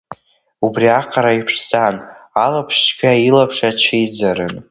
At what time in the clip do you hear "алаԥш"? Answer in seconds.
2.43-2.75